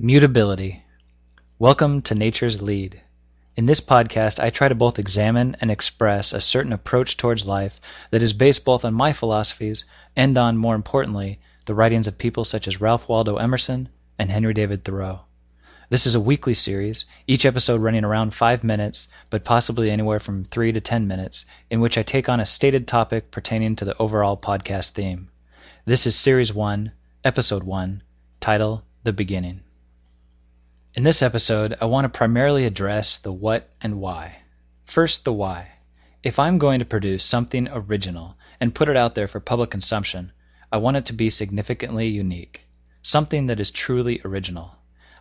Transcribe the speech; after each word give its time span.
Mutability. 0.00 0.84
Welcome 1.58 2.02
to 2.02 2.14
Nature's 2.14 2.62
Lead. 2.62 3.02
In 3.56 3.66
this 3.66 3.80
podcast, 3.80 4.38
I 4.38 4.50
try 4.50 4.68
to 4.68 4.76
both 4.76 5.00
examine 5.00 5.56
and 5.60 5.72
express 5.72 6.32
a 6.32 6.40
certain 6.40 6.72
approach 6.72 7.16
towards 7.16 7.46
life 7.46 7.80
that 8.12 8.22
is 8.22 8.32
based 8.32 8.64
both 8.64 8.84
on 8.84 8.94
my 8.94 9.12
philosophies 9.12 9.86
and 10.14 10.38
on, 10.38 10.56
more 10.56 10.76
importantly, 10.76 11.40
the 11.66 11.74
writings 11.74 12.06
of 12.06 12.16
people 12.16 12.44
such 12.44 12.68
as 12.68 12.80
Ralph 12.80 13.08
Waldo 13.08 13.38
Emerson 13.38 13.88
and 14.20 14.30
Henry 14.30 14.54
David 14.54 14.84
Thoreau. 14.84 15.22
This 15.90 16.06
is 16.06 16.14
a 16.14 16.20
weekly 16.20 16.54
series, 16.54 17.06
each 17.26 17.44
episode 17.44 17.80
running 17.80 18.04
around 18.04 18.32
five 18.32 18.62
minutes, 18.62 19.08
but 19.30 19.44
possibly 19.44 19.90
anywhere 19.90 20.20
from 20.20 20.44
three 20.44 20.70
to 20.70 20.80
ten 20.80 21.08
minutes, 21.08 21.44
in 21.70 21.80
which 21.80 21.98
I 21.98 22.04
take 22.04 22.28
on 22.28 22.38
a 22.38 22.46
stated 22.46 22.86
topic 22.86 23.32
pertaining 23.32 23.74
to 23.74 23.84
the 23.84 23.96
overall 23.98 24.36
podcast 24.36 24.90
theme. 24.90 25.28
This 25.86 26.06
is 26.06 26.14
Series 26.14 26.54
1, 26.54 26.92
Episode 27.24 27.64
1, 27.64 28.04
title 28.38 28.84
The 29.02 29.12
Beginning. 29.12 29.62
In 30.98 31.04
this 31.04 31.22
episode, 31.22 31.76
I 31.80 31.84
want 31.84 32.06
to 32.06 32.18
primarily 32.18 32.64
address 32.64 33.18
the 33.18 33.32
what 33.32 33.70
and 33.80 34.00
why. 34.00 34.38
First, 34.82 35.24
the 35.24 35.32
why. 35.32 35.70
If 36.24 36.40
I'm 36.40 36.58
going 36.58 36.80
to 36.80 36.84
produce 36.84 37.22
something 37.22 37.68
original 37.68 38.34
and 38.58 38.74
put 38.74 38.88
it 38.88 38.96
out 38.96 39.14
there 39.14 39.28
for 39.28 39.38
public 39.38 39.70
consumption, 39.70 40.32
I 40.72 40.78
want 40.78 40.96
it 40.96 41.06
to 41.06 41.12
be 41.12 41.30
significantly 41.30 42.08
unique. 42.08 42.66
Something 43.00 43.46
that 43.46 43.60
is 43.60 43.70
truly 43.70 44.20
original. 44.24 44.74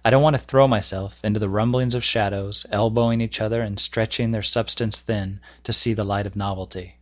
I 0.04 0.10
don't 0.10 0.24
want 0.24 0.36
to 0.36 0.42
throw 0.42 0.68
myself 0.68 1.24
into 1.24 1.40
the 1.40 1.48
rumblings 1.48 1.94
of 1.94 2.04
shadows, 2.04 2.66
elbowing 2.72 3.22
each 3.22 3.40
other 3.40 3.62
and 3.62 3.80
stretching 3.80 4.32
their 4.32 4.42
substance 4.42 5.00
thin 5.00 5.42
to 5.66 5.74
see 5.74 5.94
the 5.94 6.04
light 6.04 6.26
of 6.26 6.36
novelty. 6.36 6.96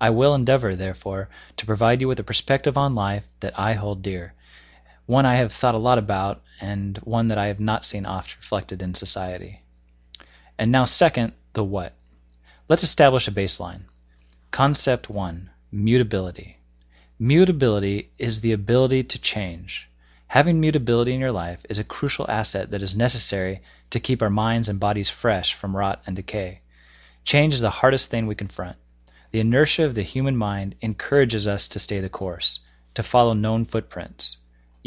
I 0.00 0.10
will 0.10 0.36
endeavor, 0.36 0.76
therefore, 0.76 1.30
to 1.56 1.66
provide 1.66 2.00
you 2.00 2.06
with 2.06 2.20
a 2.20 2.22
perspective 2.22 2.78
on 2.78 2.94
life 2.94 3.28
that 3.40 3.58
I 3.58 3.72
hold 3.72 4.04
dear, 4.04 4.34
one 5.08 5.24
I 5.24 5.36
have 5.36 5.54
thought 5.54 5.74
a 5.74 5.78
lot 5.78 5.96
about, 5.96 6.42
and 6.60 6.98
one 6.98 7.28
that 7.28 7.38
I 7.38 7.46
have 7.46 7.60
not 7.60 7.86
seen 7.86 8.04
oft 8.04 8.36
reflected 8.36 8.82
in 8.82 8.94
society. 8.94 9.62
And 10.58 10.70
now, 10.70 10.84
second, 10.84 11.32
the 11.54 11.64
what. 11.64 11.94
Let's 12.68 12.82
establish 12.82 13.26
a 13.26 13.30
baseline. 13.30 13.84
Concept 14.50 15.08
1 15.08 15.48
Mutability. 15.72 16.58
Mutability 17.18 18.10
is 18.18 18.42
the 18.42 18.52
ability 18.52 19.02
to 19.04 19.18
change. 19.18 19.88
Having 20.26 20.60
mutability 20.60 21.14
in 21.14 21.20
your 21.20 21.32
life 21.32 21.64
is 21.70 21.78
a 21.78 21.84
crucial 21.84 22.30
asset 22.30 22.72
that 22.72 22.82
is 22.82 22.94
necessary 22.94 23.62
to 23.88 24.00
keep 24.00 24.20
our 24.20 24.28
minds 24.28 24.68
and 24.68 24.78
bodies 24.78 25.08
fresh 25.08 25.54
from 25.54 25.74
rot 25.74 26.02
and 26.06 26.16
decay. 26.16 26.60
Change 27.24 27.54
is 27.54 27.60
the 27.60 27.70
hardest 27.70 28.10
thing 28.10 28.26
we 28.26 28.34
confront. 28.34 28.76
The 29.30 29.40
inertia 29.40 29.86
of 29.86 29.94
the 29.94 30.02
human 30.02 30.36
mind 30.36 30.74
encourages 30.82 31.46
us 31.46 31.66
to 31.68 31.78
stay 31.78 32.00
the 32.00 32.10
course, 32.10 32.60
to 32.92 33.02
follow 33.02 33.32
known 33.32 33.64
footprints. 33.64 34.36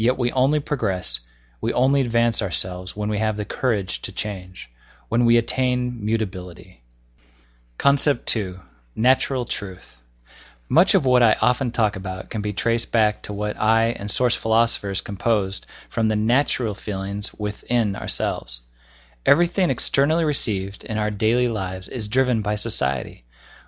Yet 0.02 0.18
we 0.18 0.32
only 0.32 0.58
progress, 0.58 1.20
we 1.60 1.72
only 1.72 2.00
advance 2.00 2.42
ourselves 2.42 2.96
when 2.96 3.08
we 3.08 3.20
have 3.20 3.36
the 3.36 3.44
courage 3.44 4.02
to 4.02 4.10
change, 4.10 4.68
when 5.08 5.24
we 5.24 5.36
attain 5.36 6.04
mutability. 6.04 6.82
Concept 7.78 8.26
2 8.26 8.58
Natural 8.96 9.44
Truth. 9.44 9.98
Much 10.68 10.96
of 10.96 11.06
what 11.06 11.22
I 11.22 11.36
often 11.40 11.70
talk 11.70 11.94
about 11.94 12.30
can 12.30 12.42
be 12.42 12.52
traced 12.52 12.90
back 12.90 13.22
to 13.22 13.32
what 13.32 13.56
I 13.56 13.90
and 13.90 14.10
source 14.10 14.34
philosophers 14.34 15.02
composed 15.02 15.66
from 15.88 16.08
the 16.08 16.16
natural 16.16 16.74
feelings 16.74 17.32
within 17.34 17.94
ourselves. 17.94 18.62
Everything 19.24 19.70
externally 19.70 20.24
received 20.24 20.82
in 20.82 20.98
our 20.98 21.12
daily 21.12 21.46
lives 21.46 21.86
is 21.86 22.08
driven 22.08 22.42
by 22.42 22.56
society, 22.56 23.22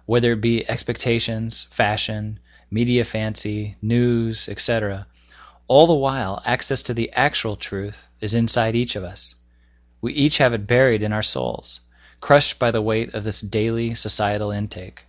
whether 0.04 0.32
it 0.32 0.40
be 0.40 0.68
expectations, 0.68 1.62
fashion, 1.70 2.40
media 2.72 3.04
fancy, 3.04 3.76
news, 3.80 4.48
etc. 4.48 5.06
All 5.66 5.86
the 5.86 5.94
while, 5.94 6.42
access 6.44 6.82
to 6.84 6.94
the 6.94 7.10
actual 7.14 7.56
truth 7.56 8.06
is 8.20 8.34
inside 8.34 8.76
each 8.76 8.96
of 8.96 9.02
us. 9.02 9.36
We 10.02 10.12
each 10.12 10.36
have 10.36 10.52
it 10.52 10.66
buried 10.66 11.02
in 11.02 11.12
our 11.12 11.22
souls, 11.22 11.80
crushed 12.20 12.58
by 12.58 12.70
the 12.70 12.82
weight 12.82 13.14
of 13.14 13.24
this 13.24 13.40
daily 13.40 13.94
societal 13.94 14.50
intake. 14.50 15.06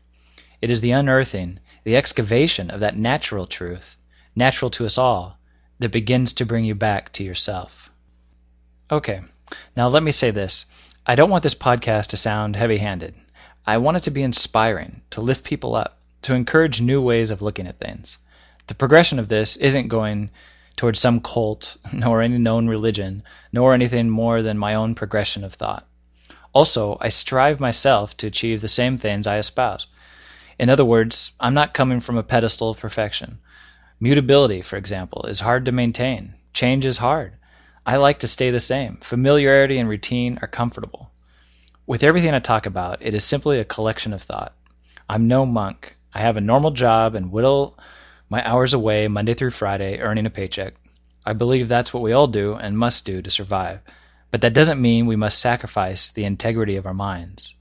It 0.62 0.72
is 0.72 0.80
the 0.80 0.92
unearthing, 0.92 1.60
the 1.84 1.98
excavation 1.98 2.72
of 2.72 2.80
that 2.80 2.98
natural 2.98 3.46
truth, 3.46 3.98
natural 4.34 4.72
to 4.72 4.86
us 4.86 4.98
all, 4.98 5.38
that 5.80 5.90
begins 5.90 6.32
to 6.34 6.46
bring 6.46 6.64
you 6.64 6.74
back 6.74 7.12
to 7.14 7.24
yourself. 7.26 7.92
Okay, 8.90 9.20
now 9.76 9.90
let 9.90 10.04
me 10.04 10.12
say 10.12 10.32
this. 10.32 10.68
I 11.06 11.16
don't 11.16 11.30
want 11.30 11.44
this 11.44 11.54
podcast 11.54 12.08
to 12.08 12.18
sound 12.18 12.56
heavy 12.56 12.78
handed. 12.78 13.14
I 13.68 13.80
want 13.80 13.98
it 13.98 14.04
to 14.04 14.12
be 14.12 14.24
inspiring, 14.24 15.02
to 15.10 15.20
lift 15.20 15.44
people 15.44 15.76
up, 15.76 16.00
to 16.22 16.34
encourage 16.34 16.80
new 16.80 17.02
ways 17.02 17.30
of 17.30 17.42
looking 17.42 17.68
at 17.68 17.78
things. 17.78 18.20
The 18.68 18.74
progression 18.74 19.20
of 19.20 19.28
this 19.28 19.58
isn't 19.58 19.90
going 19.90 20.32
towards 20.76 21.00
some 21.00 21.20
cult, 21.20 21.78
nor 21.94 22.22
any 22.22 22.38
known 22.38 22.68
religion, 22.68 23.24
nor 23.52 23.74
anything 23.74 24.10
more 24.10 24.42
than 24.42 24.58
my 24.58 24.76
own 24.76 24.96
progression 24.96 25.44
of 25.44 25.54
thought. 25.54 25.88
Also, 26.54 26.98
I 27.02 27.10
strive 27.10 27.60
myself 27.60 28.16
to 28.18 28.28
achieve 28.28 28.62
the 28.62 28.68
same 28.68 28.98
things 28.98 29.28
I 29.28 29.38
espouse. 29.38 29.88
In 30.58 30.70
other 30.70 30.86
words, 30.86 31.34
I'm 31.40 31.54
not 31.54 31.74
coming 31.74 32.00
from 32.00 32.18
a 32.18 32.24
pedestal 32.24 32.70
of 32.70 32.80
perfection. 32.80 33.40
Mutability, 34.00 34.62
for 34.62 34.78
example, 34.78 35.26
is 35.26 35.40
hard 35.40 35.66
to 35.66 35.72
maintain. 35.72 36.34
Change 36.54 36.86
is 36.86 36.98
hard. 36.98 37.34
I 37.86 37.98
like 37.98 38.20
to 38.20 38.28
stay 38.28 38.52
the 38.52 38.60
same. 38.60 38.98
Familiarity 39.02 39.78
and 39.78 39.90
routine 39.90 40.40
are 40.42 40.48
comfortable. 40.48 41.12
With 41.86 42.04
everything 42.04 42.34
I 42.34 42.40
talk 42.40 42.66
about, 42.66 43.02
it 43.02 43.14
is 43.14 43.24
simply 43.24 43.60
a 43.60 43.66
collection 43.66 44.14
of 44.14 44.22
thought. 44.22 44.54
I'm 45.10 45.28
no 45.28 45.46
monk. 45.46 45.96
I 46.14 46.20
have 46.20 46.38
a 46.38 46.42
normal 46.42 46.72
job 46.72 47.16
and 47.16 47.32
whittle 47.32 47.78
my 48.30 48.48
hours 48.48 48.74
away 48.74 49.08
Monday 49.08 49.34
through 49.34 49.52
Friday 49.52 50.00
earning 50.00 50.26
a 50.26 50.30
paycheck. 50.30 50.74
I 51.26 51.34
believe 51.34 51.68
that's 51.68 51.94
what 51.94 52.04
we 52.04 52.14
all 52.14 52.28
do 52.28 52.54
and 52.56 52.78
must 52.78 53.06
do 53.06 53.22
to 53.22 53.32
survive. 53.32 53.82
But 54.32 54.42
that 54.42 54.54
doesn't 54.54 54.82
mean 54.82 55.06
we 55.06 55.16
must 55.16 55.40
sacrifice 55.40 56.10
the 56.10 56.26
integrity 56.26 56.76
of 56.76 56.86
our 56.86 56.94
minds. 56.94 57.56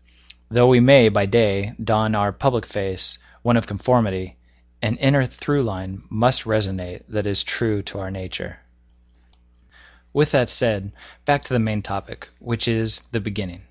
Though 0.51 0.69
we 0.69 0.81
may, 0.81 1.09
by 1.09 1.27
day, 1.27 1.73
don 1.83 2.15
our 2.15 2.33
public 2.33 2.67
face, 2.67 3.19
one 3.43 3.57
of 3.57 3.67
conformity, 3.67 4.37
an 4.83 4.97
inner 4.97 5.25
through 5.25 5.63
line 5.63 6.03
must 6.11 6.45
resonate 6.45 7.03
that 7.09 7.27
is 7.27 7.43
true 7.43 7.83
to 7.83 7.99
our 7.99 8.11
nature. 8.11 8.59
With 10.13 10.33
that 10.33 10.51
said, 10.51 10.93
back 11.25 11.45
to 11.45 11.53
the 11.53 11.59
main 11.59 11.83
topic, 11.83 12.29
which 12.39 12.69
is 12.69 13.01
the 13.13 13.21
beginning. 13.21 13.63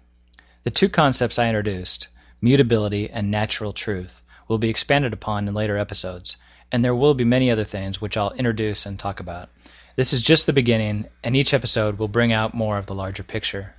The 0.64 0.72
two 0.72 0.90
concepts 0.90 1.40
I 1.40 1.48
introduced, 1.48 2.08
mutability 2.42 3.10
and 3.10 3.32
natural 3.32 3.74
truth, 3.74 4.22
will 4.48 4.58
be 4.58 4.70
expanded 4.70 5.14
upon 5.14 5.48
in 5.48 5.54
later 5.54 5.78
episodes, 5.78 6.38
and 6.74 6.84
there 6.84 6.96
will 6.96 7.14
be 7.14 7.24
many 7.24 7.52
other 7.52 7.64
things 7.64 8.02
which 8.02 8.18
I'll 8.18 8.34
introduce 8.34 8.88
and 8.88 8.98
talk 8.98 9.20
about. 9.20 9.50
This 9.96 10.12
is 10.12 10.24
just 10.24 10.48
the 10.48 10.54
beginning, 10.54 11.06
and 11.24 11.36
each 11.36 11.54
episode 11.54 12.00
will 12.00 12.08
bring 12.08 12.34
out 12.34 12.56
more 12.56 12.80
of 12.80 12.88
the 12.88 12.96
larger 12.96 13.22
picture. 13.22 13.76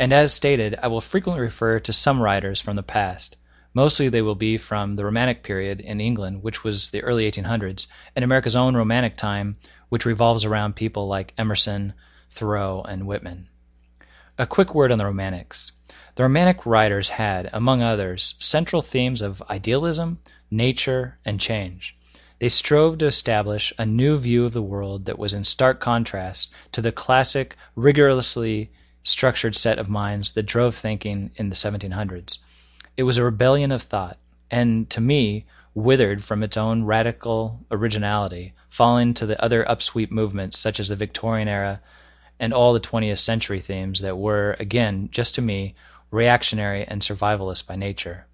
And 0.00 0.12
as 0.12 0.34
stated, 0.34 0.76
I 0.82 0.88
will 0.88 1.00
frequently 1.00 1.40
refer 1.40 1.78
to 1.78 1.92
some 1.92 2.20
writers 2.20 2.60
from 2.60 2.74
the 2.74 2.82
past. 2.82 3.36
Mostly 3.72 4.08
they 4.08 4.20
will 4.20 4.34
be 4.34 4.58
from 4.58 4.96
the 4.96 5.04
Romantic 5.04 5.44
period 5.44 5.80
in 5.80 6.00
England, 6.00 6.42
which 6.42 6.64
was 6.64 6.90
the 6.90 7.04
early 7.04 7.30
1800s, 7.30 7.86
and 8.16 8.24
America's 8.24 8.56
own 8.56 8.76
Romantic 8.76 9.14
time, 9.14 9.56
which 9.88 10.04
revolves 10.04 10.44
around 10.44 10.74
people 10.74 11.06
like 11.06 11.32
Emerson, 11.38 11.92
Thoreau, 12.30 12.82
and 12.82 13.06
Whitman. 13.06 13.46
A 14.38 14.46
quick 14.46 14.74
word 14.74 14.90
on 14.90 14.98
the 14.98 15.04
Romantics. 15.04 15.70
The 16.16 16.24
Romantic 16.24 16.66
writers 16.66 17.08
had, 17.10 17.48
among 17.52 17.82
others, 17.82 18.34
central 18.40 18.82
themes 18.82 19.22
of 19.22 19.40
idealism, 19.48 20.18
nature, 20.50 21.16
and 21.24 21.38
change. 21.38 21.94
They 22.40 22.48
strove 22.48 22.98
to 22.98 23.06
establish 23.06 23.72
a 23.78 23.84
new 23.84 24.16
view 24.16 24.44
of 24.46 24.52
the 24.52 24.62
world 24.62 25.06
that 25.06 25.18
was 25.18 25.34
in 25.34 25.42
stark 25.42 25.80
contrast 25.80 26.50
to 26.70 26.80
the 26.80 26.92
classic, 26.92 27.56
rigorously 27.74 28.70
structured 29.02 29.56
set 29.56 29.78
of 29.78 29.88
minds 29.88 30.30
that 30.32 30.44
drove 30.44 30.76
thinking 30.76 31.32
in 31.34 31.48
the 31.48 31.56
1700s. 31.56 32.38
It 32.96 33.02
was 33.02 33.18
a 33.18 33.24
rebellion 33.24 33.72
of 33.72 33.82
thought, 33.82 34.18
and, 34.52 34.88
to 34.90 35.00
me, 35.00 35.46
withered 35.74 36.22
from 36.22 36.44
its 36.44 36.56
own 36.56 36.84
radical 36.84 37.64
originality, 37.72 38.54
falling 38.68 39.14
to 39.14 39.26
the 39.26 39.42
other 39.42 39.64
upsweep 39.64 40.12
movements 40.12 40.58
such 40.58 40.78
as 40.78 40.88
the 40.88 40.96
Victorian 40.96 41.48
era 41.48 41.80
and 42.38 42.52
all 42.52 42.72
the 42.72 42.80
20th 42.80 43.18
century 43.18 43.58
themes 43.58 44.00
that 44.02 44.16
were, 44.16 44.54
again, 44.60 45.08
just 45.10 45.34
to 45.34 45.42
me, 45.42 45.74
reactionary 46.12 46.84
and 46.84 47.02
survivalist 47.02 47.66
by 47.66 47.74
nature. 47.74 48.26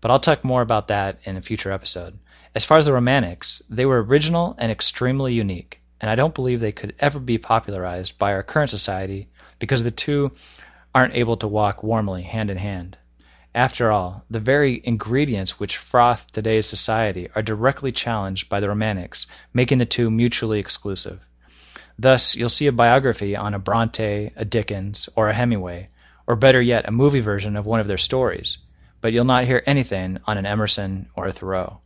But 0.00 0.10
I'll 0.10 0.20
talk 0.20 0.42
more 0.42 0.62
about 0.62 0.88
that 0.88 1.18
in 1.24 1.36
a 1.36 1.42
future 1.42 1.72
episode. 1.72 2.18
As 2.56 2.64
far 2.64 2.78
as 2.78 2.86
the 2.86 2.94
Romantics, 2.94 3.62
they 3.68 3.84
were 3.84 4.02
original 4.02 4.54
and 4.56 4.72
extremely 4.72 5.34
unique, 5.34 5.82
and 6.00 6.10
I 6.10 6.14
don't 6.14 6.34
believe 6.34 6.58
they 6.58 6.72
could 6.72 6.94
ever 6.98 7.20
be 7.20 7.36
popularized 7.36 8.16
by 8.16 8.32
our 8.32 8.42
current 8.42 8.70
society 8.70 9.28
because 9.58 9.82
the 9.82 9.90
two 9.90 10.32
aren't 10.94 11.16
able 11.16 11.36
to 11.36 11.48
walk 11.48 11.82
warmly 11.82 12.22
hand 12.22 12.50
in 12.50 12.56
hand. 12.56 12.96
After 13.54 13.92
all, 13.92 14.24
the 14.30 14.40
very 14.40 14.80
ingredients 14.82 15.60
which 15.60 15.76
froth 15.76 16.32
today's 16.32 16.64
society 16.64 17.28
are 17.34 17.42
directly 17.42 17.92
challenged 17.92 18.48
by 18.48 18.60
the 18.60 18.70
Romantics, 18.70 19.26
making 19.52 19.76
the 19.76 19.84
two 19.84 20.10
mutually 20.10 20.58
exclusive. 20.58 21.20
Thus, 21.98 22.36
you'll 22.36 22.48
see 22.48 22.68
a 22.68 22.72
biography 22.72 23.36
on 23.36 23.52
a 23.52 23.58
Bronte, 23.58 24.32
a 24.34 24.44
Dickens, 24.46 25.10
or 25.14 25.28
a 25.28 25.34
Hemingway, 25.34 25.90
or 26.26 26.36
better 26.36 26.62
yet, 26.62 26.88
a 26.88 26.90
movie 26.90 27.20
version 27.20 27.54
of 27.54 27.66
one 27.66 27.80
of 27.80 27.86
their 27.86 27.98
stories, 27.98 28.56
but 29.02 29.12
you'll 29.12 29.26
not 29.26 29.44
hear 29.44 29.62
anything 29.66 30.20
on 30.26 30.38
an 30.38 30.46
Emerson 30.46 31.10
or 31.14 31.26
a 31.26 31.32
Thoreau. 31.32 31.80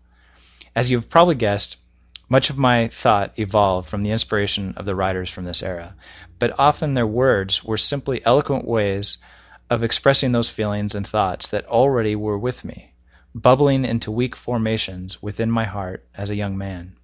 As 0.76 0.90
you've 0.90 1.10
probably 1.10 1.34
guessed, 1.34 1.76
Much 2.32 2.48
of 2.48 2.56
my 2.56 2.86
thought 2.86 3.32
evolved 3.40 3.88
from 3.88 4.04
the 4.04 4.12
inspiration 4.12 4.72
of 4.76 4.84
the 4.84 4.94
writers 4.94 5.28
from 5.28 5.44
this 5.44 5.64
era, 5.64 5.96
but 6.38 6.56
often 6.60 6.94
their 6.94 7.04
words 7.04 7.64
were 7.64 7.76
simply 7.76 8.24
eloquent 8.24 8.64
ways 8.64 9.18
of 9.68 9.82
expressing 9.82 10.30
those 10.30 10.48
feelings 10.48 10.94
and 10.94 11.04
thoughts 11.04 11.48
that 11.48 11.66
already 11.66 12.14
were 12.14 12.38
with 12.38 12.64
me, 12.64 12.92
bubbling 13.34 13.84
into 13.84 14.12
weak 14.12 14.36
formations 14.36 15.20
within 15.20 15.50
my 15.50 15.64
heart 15.64 16.06
as 16.14 16.30
a 16.30 16.36
young 16.36 16.56
man. 16.56 16.94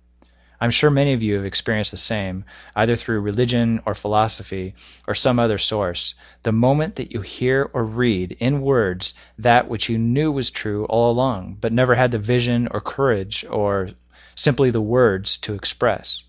I'm 0.61 0.71
sure 0.71 0.91
many 0.91 1.13
of 1.13 1.23
you 1.23 1.35
have 1.35 1.45
experienced 1.45 1.91
the 1.91 1.99
same, 1.99 2.45
either 2.75 2.97
through 2.97 3.21
religion 3.21 3.83
or 3.85 3.95
philosophy 3.95 4.75
or 5.07 5.15
some 5.15 5.39
other 5.39 5.59
source. 5.59 6.15
The 6.43 6.53
moment 6.53 6.97
that 6.97 7.13
you 7.13 7.21
hear 7.21 7.71
or 7.73 7.85
read 7.85 8.37
in 8.41 8.63
words 8.63 9.15
that 9.39 9.69
which 9.69 9.89
you 9.89 9.99
knew 9.99 10.33
was 10.33 10.51
true 10.51 10.87
all 10.87 11.11
along, 11.11 11.59
but 11.61 11.73
never 11.73 11.95
had 11.95 12.11
the 12.11 12.19
vision 12.19 12.69
or 12.71 12.81
courage 12.81 13.45
or 13.49 13.91
simply 14.35 14.71
the 14.71 14.81
words 14.81 15.37
to 15.39 15.55
express. 15.55 16.23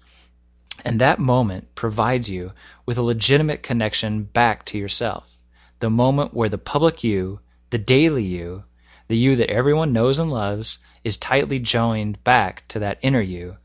And 0.84 1.02
that 1.02 1.20
moment 1.20 1.74
provides 1.76 2.30
you 2.30 2.54
with 2.86 2.98
a 2.98 3.02
legitimate 3.02 3.64
connection 3.64 4.24
back 4.24 4.66
to 4.66 4.78
yourself. 4.78 5.38
The 5.80 5.90
moment 5.90 6.34
where 6.34 6.50
the 6.50 6.58
public 6.58 7.04
you, 7.04 7.40
the 7.70 7.78
daily 7.78 8.24
you, 8.24 8.64
the 9.08 9.18
you 9.18 9.38
that 9.38 9.50
everyone 9.50 9.94
knows 9.94 10.20
and 10.20 10.30
loves, 10.30 10.80
is 11.04 11.18
tightly 11.18 11.60
joined 11.60 12.24
back 12.24 12.68
to 12.70 12.80
that 12.80 13.00
inner 13.02 13.22
you, 13.22 13.58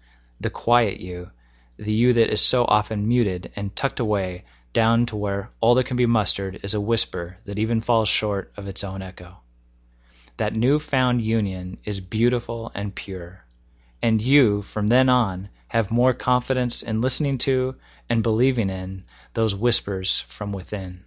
the 0.42 0.50
quiet 0.50 1.00
you, 1.00 1.30
the 1.76 1.92
you 1.92 2.12
that 2.12 2.30
is 2.30 2.40
so 2.40 2.64
often 2.64 3.08
muted 3.08 3.50
and 3.56 3.74
tucked 3.74 4.00
away 4.00 4.44
down 4.72 5.06
to 5.06 5.16
where 5.16 5.50
all 5.60 5.74
that 5.74 5.84
can 5.84 5.96
be 5.96 6.06
mustered 6.06 6.60
is 6.62 6.74
a 6.74 6.80
whisper 6.80 7.38
that 7.44 7.58
even 7.58 7.80
falls 7.80 8.08
short 8.08 8.52
of 8.56 8.68
its 8.68 8.84
own 8.84 9.02
echo. 9.02 9.38
That 10.36 10.54
new 10.54 10.78
found 10.78 11.22
union 11.22 11.78
is 11.84 12.00
beautiful 12.00 12.70
and 12.74 12.94
pure 12.94 13.42
and 14.02 14.20
you, 14.20 14.62
from 14.62 14.88
then 14.88 15.08
on, 15.08 15.48
have 15.68 15.90
more 15.90 16.12
confidence 16.12 16.82
in 16.82 17.00
listening 17.00 17.38
to 17.38 17.76
and 18.08 18.22
believing 18.22 18.68
in 18.68 19.04
those 19.32 19.54
whispers 19.54 20.20
from 20.20 20.52
within. 20.52 21.04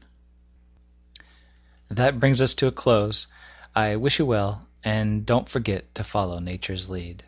That 1.90 2.20
brings 2.20 2.42
us 2.42 2.54
to 2.56 2.68
a 2.68 2.72
close. 2.72 3.28
I 3.76 3.98
wish 3.98 4.18
you 4.18 4.26
well, 4.26 4.66
and 4.84 5.26
don't 5.26 5.50
forget 5.50 5.94
to 5.96 6.04
follow 6.04 6.40
nature's 6.40 6.90
lead. 6.90 7.24